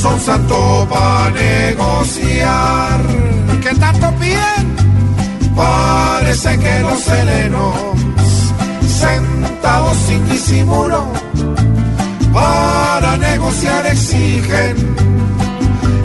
son 0.00 0.18
santo 0.18 0.86
para 0.88 1.30
negociar. 1.30 3.00
¿Qué 3.62 3.74
tanto 3.74 4.10
piden? 4.18 4.66
Parece 5.54 6.58
que 6.58 6.80
los 6.80 7.06
helenos 7.06 7.74
sentados 8.86 9.96
sin 10.06 10.26
disimulo 10.30 11.06
para 12.32 13.18
negociar 13.18 13.86
exigen 13.86 14.74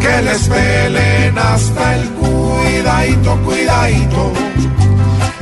que 0.00 0.22
les 0.22 0.48
pelen 0.48 1.38
hasta 1.38 1.96
el 1.96 2.08
cuidadito, 2.10 3.36
cuidadito. 3.44 4.32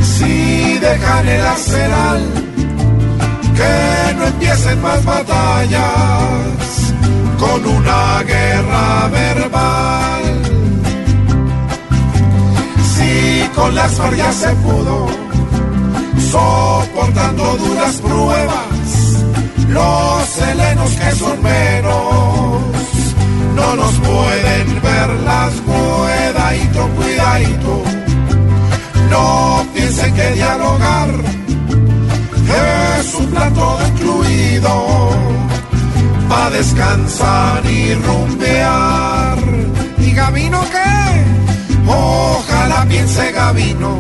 Si 0.03 0.79
dejan 0.79 1.29
el 1.29 1.47
arsenal, 1.47 2.21
que 3.57 4.15
no 4.17 4.27
empiecen 4.27 4.83
más 4.83 5.03
batallas 5.05 6.64
con 13.65 13.75
las 13.75 13.93
FARC 13.95 14.17
ya 14.17 14.31
se 14.31 14.51
pudo, 14.57 15.07
soportando 16.31 17.45
duras 17.57 17.97
pruebas, 17.97 18.77
los 19.69 20.39
helenos 20.43 20.91
que 20.91 21.11
son 21.13 21.43
menos 21.43 22.61
no 23.57 23.77
nos 23.77 23.95
pueden 24.01 24.83
ver 24.83 25.09
las 25.31 25.53
cuidadito, 25.69 26.89
cuidadito. 26.97 27.83
No 29.09 29.67
piensen 29.73 30.15
que 30.15 30.31
dialogar 30.33 31.11
es 32.99 33.15
un 33.15 33.27
plato 33.27 33.79
incluido 33.89 35.11
para 36.29 36.51
descansar 36.51 37.65
y 37.65 37.95
rumbear. 37.95 39.39
¿Y 39.99 40.11
Gavino 40.13 40.61
qué? 40.71 40.94
Ojalá 42.85 42.89
piense 42.89 43.33
Gavino 43.33 43.99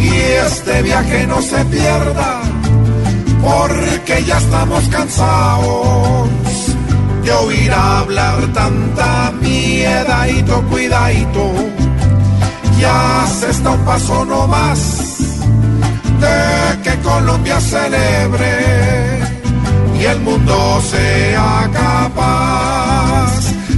y 0.00 0.08
este 0.46 0.82
viaje 0.82 1.26
no 1.26 1.40
se 1.40 1.64
pierda 1.66 2.40
porque 3.40 4.24
ya 4.24 4.38
estamos 4.38 4.88
cansados 4.88 6.28
de 7.24 7.32
oír 7.32 7.72
hablar 7.72 8.52
tanta 8.52 9.32
miedadito, 9.40 10.62
cuidadito. 10.70 11.52
Ya 12.80 13.26
se 13.28 13.50
está 13.50 13.70
un 13.70 13.84
paso 13.84 14.24
no 14.24 14.46
más 14.48 15.18
de 16.20 16.82
que 16.82 16.98
Colombia 17.00 17.60
celebre 17.60 19.20
y 20.00 20.04
el 20.04 20.20
mundo 20.20 20.80
sea 20.90 21.70
capaz 21.72 23.32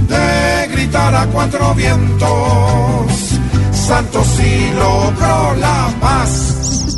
de 0.07 0.67
gritar 0.71 1.15
a 1.15 1.25
cuatro 1.27 1.73
vientos, 1.75 2.64
Santos 3.95 4.39
y 4.41 4.73
logró 4.73 5.55
la 5.55 5.89
paz. 6.01 6.94